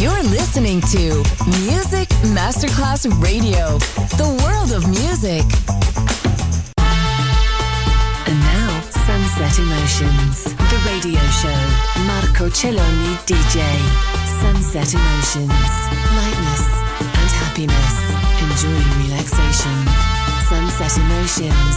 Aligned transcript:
You're 0.00 0.22
listening 0.24 0.80
to 0.92 1.22
Music 1.62 2.08
Masterclass 2.34 3.06
Radio, 3.22 3.78
the 4.18 4.26
world 4.42 4.72
of 4.72 4.86
music. 4.88 5.44
And 8.26 8.38
now, 8.40 8.80
Sunset 8.90 9.58
Emotions, 9.58 10.44
the 10.44 10.78
radio 10.90 11.20
show. 11.30 11.60
Marco 12.06 12.48
Celloni, 12.50 13.14
DJ. 13.24 13.62
Sunset 14.40 14.92
Emotions, 14.94 15.70
lightness 16.18 16.64
and 16.98 17.30
happiness. 17.42 17.94
Enjoy 18.42 18.78
relaxation. 19.04 19.76
Sunset 20.48 20.96
Emotions, 20.98 21.76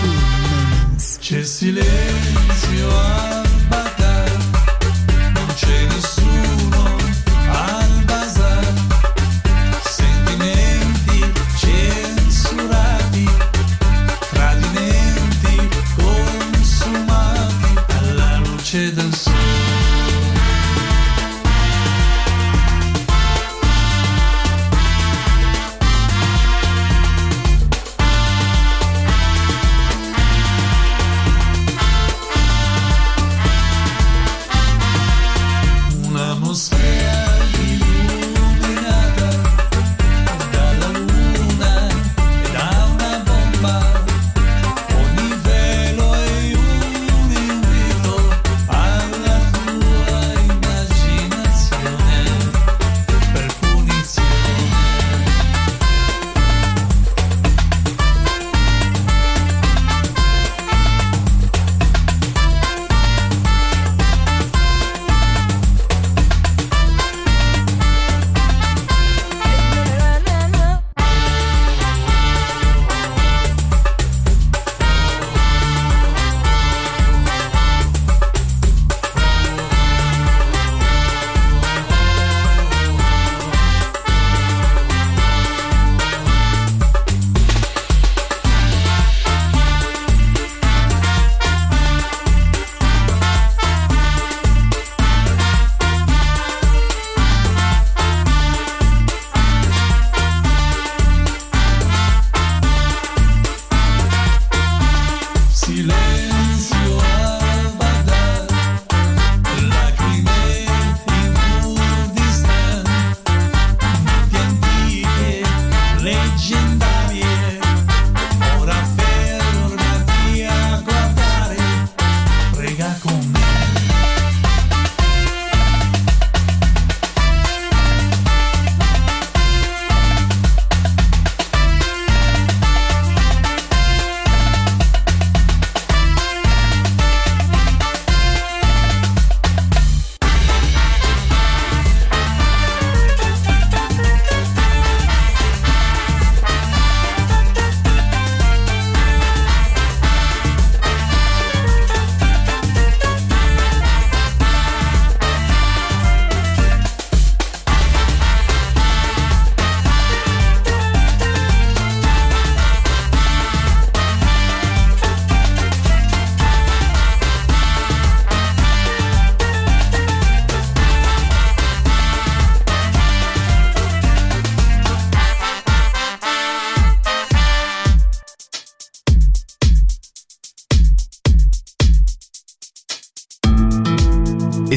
cool 0.00 0.20
moments. 0.40 1.18
C'è 1.20 1.42
silenzio 1.42 2.88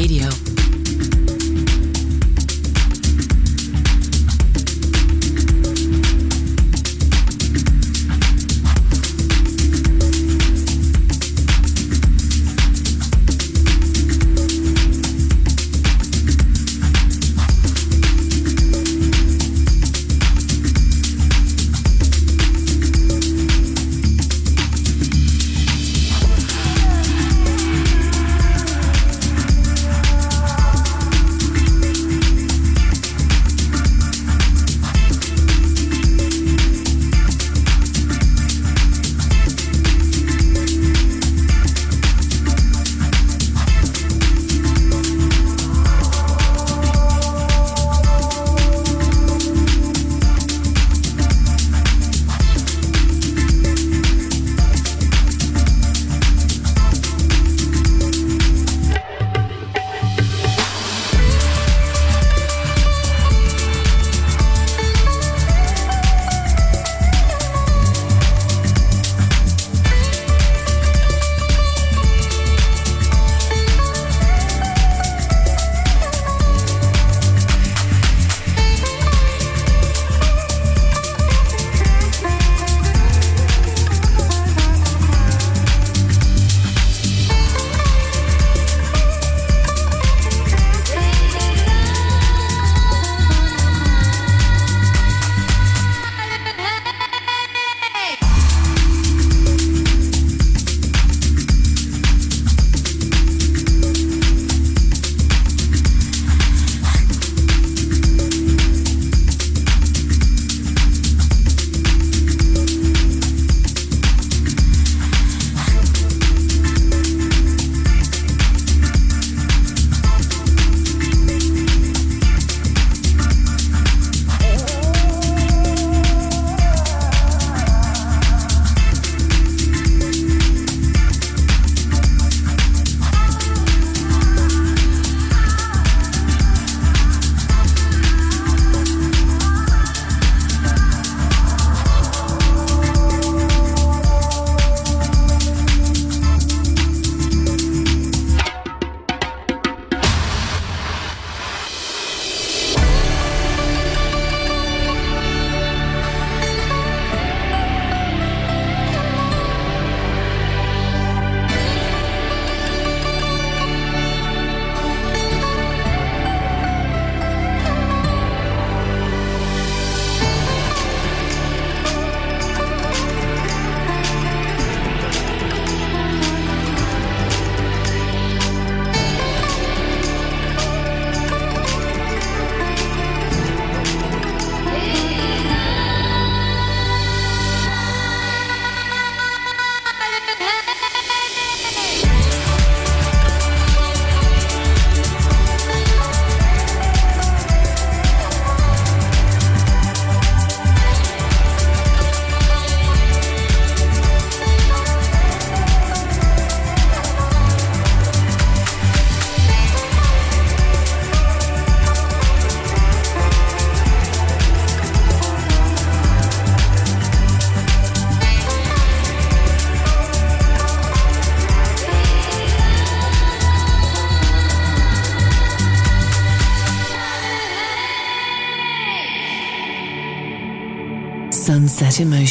Radio. 0.00 0.29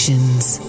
Emotions. 0.09 0.68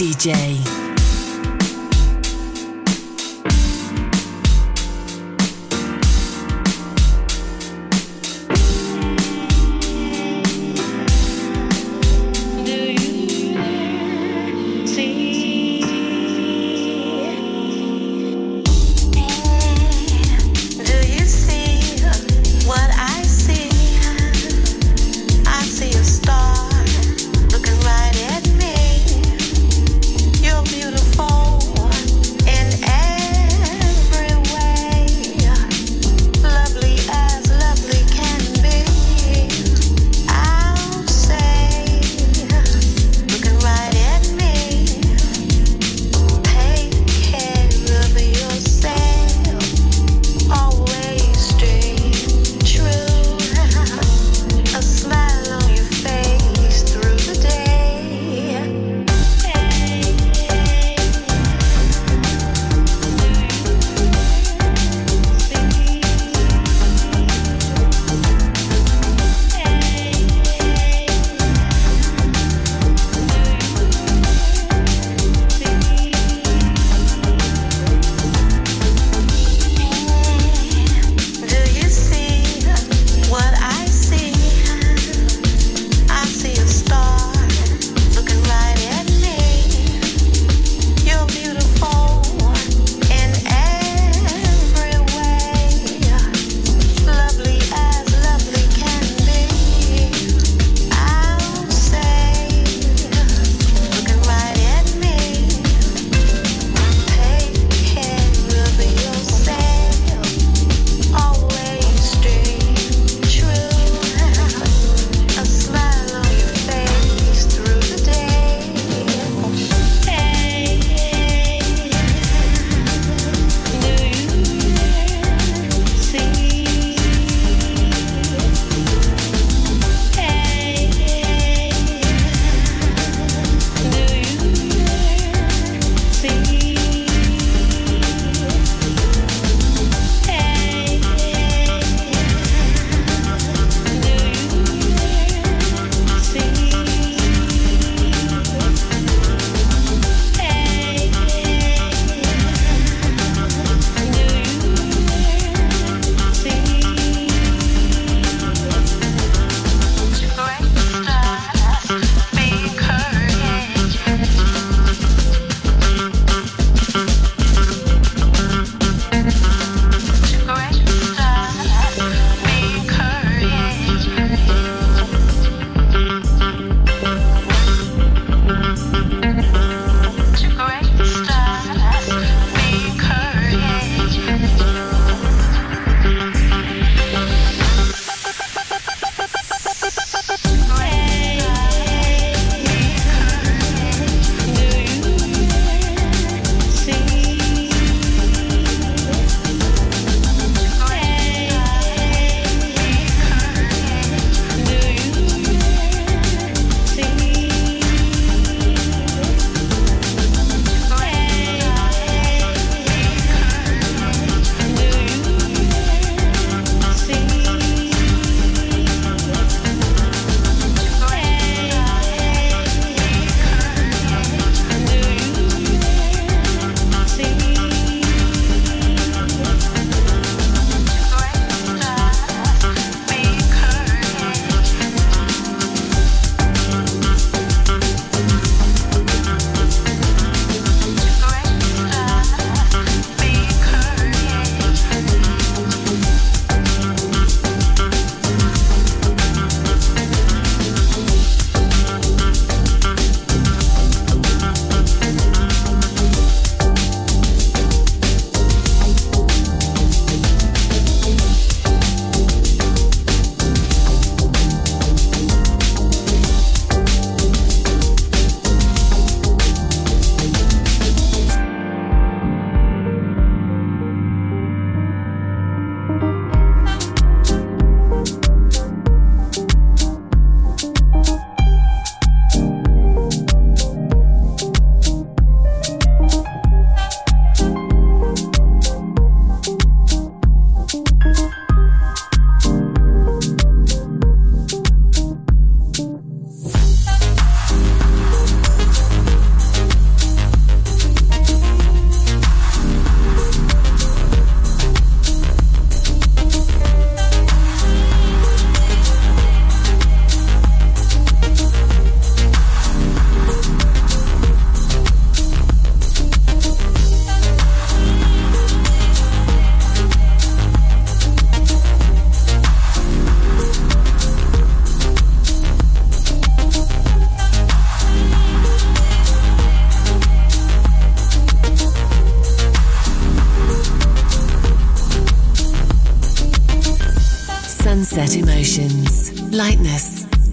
DJ. 0.00 0.59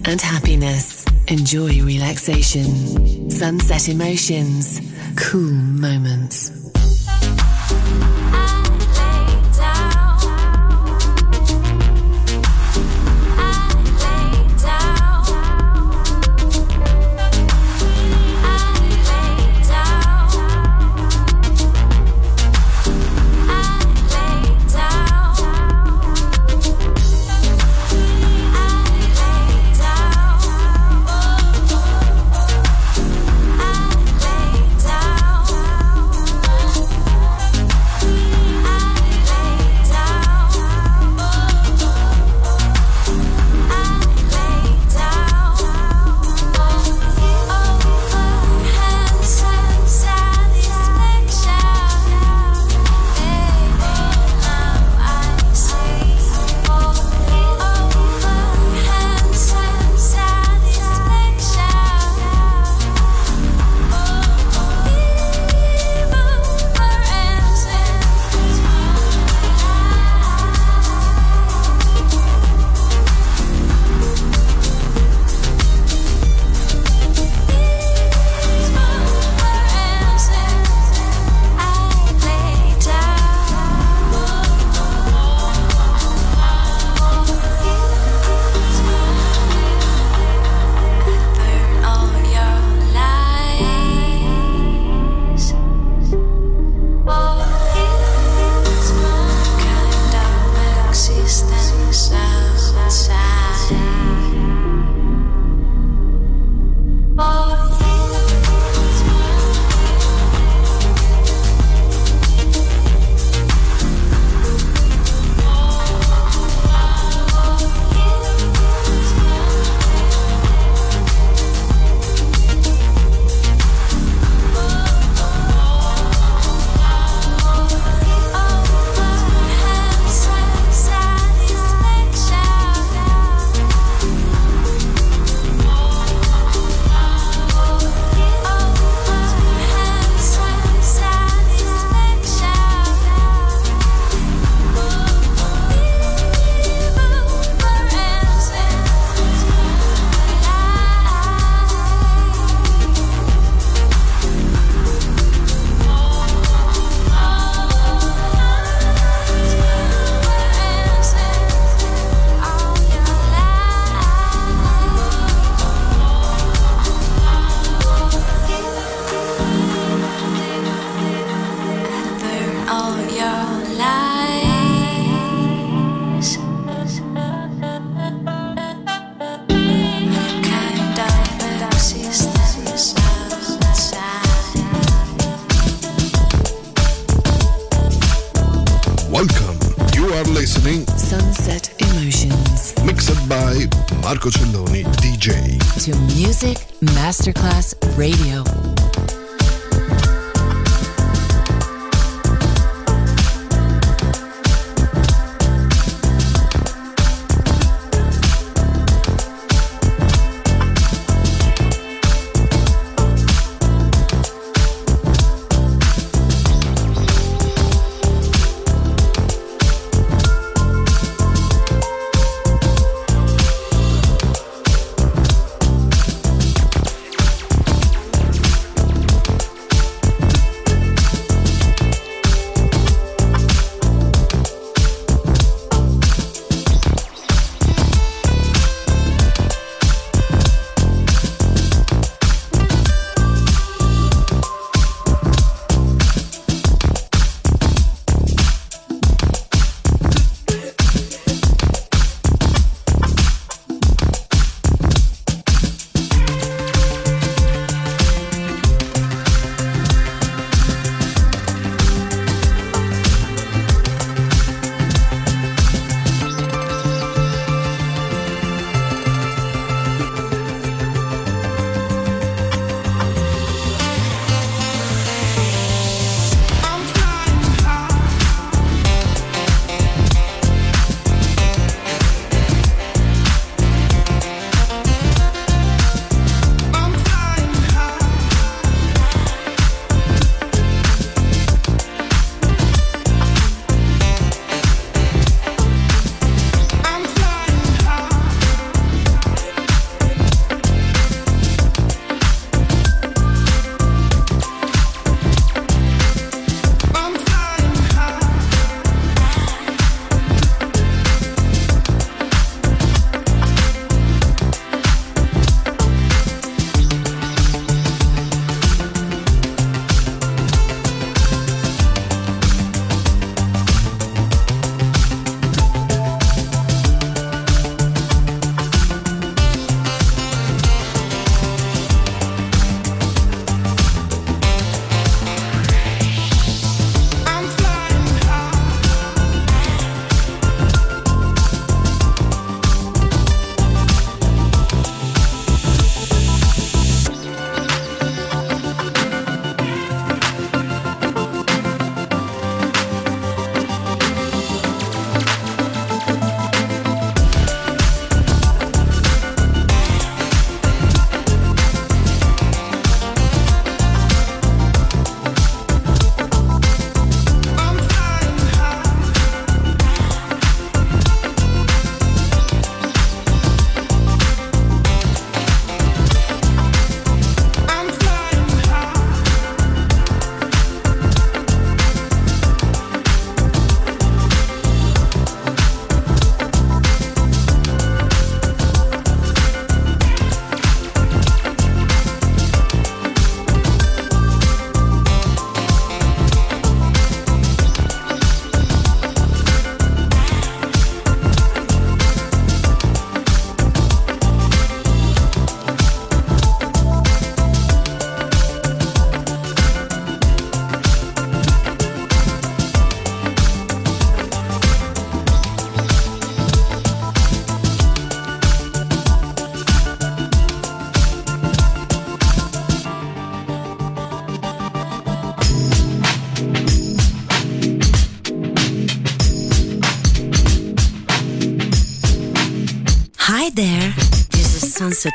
And 0.08 0.20
happiness. 0.22 1.04
Enjoy 1.28 1.82
relaxation. 1.82 3.28
Sunset 3.30 3.88
Emotions, 3.90 4.80
cool 5.16 5.52
moments. 5.52 6.77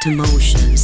Emotions. 0.06 0.83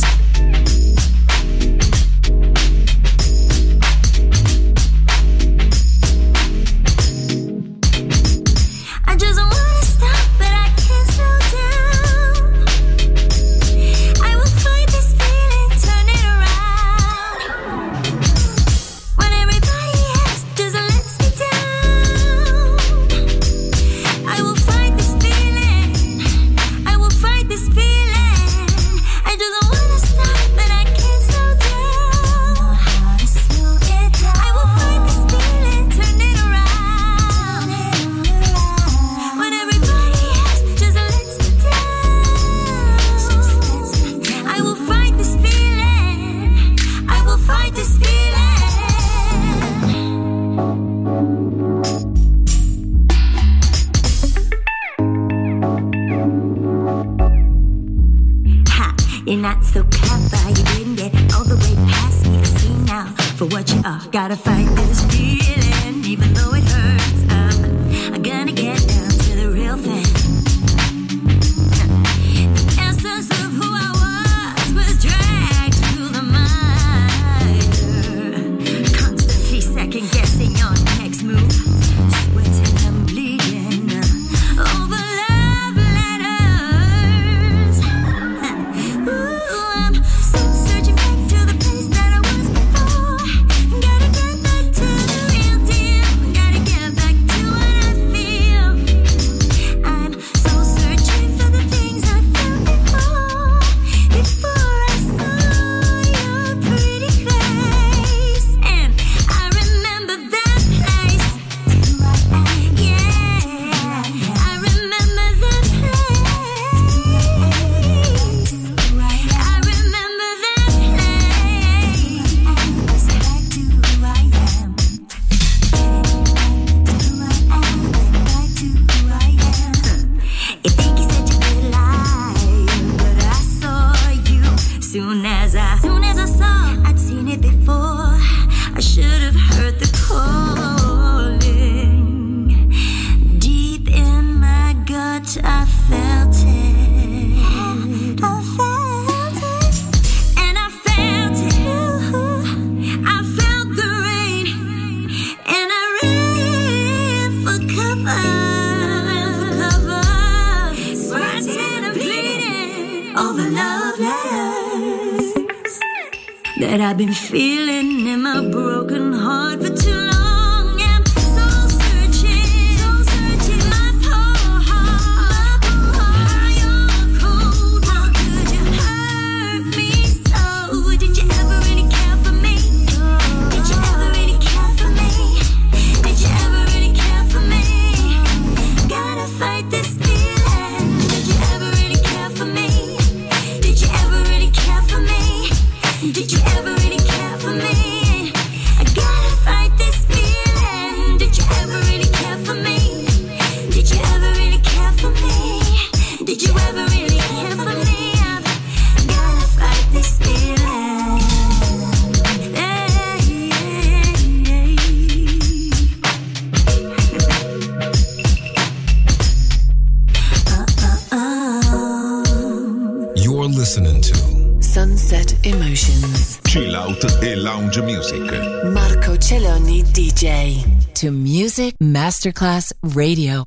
Masterclass 232.19 232.73
Radio. 232.81 233.37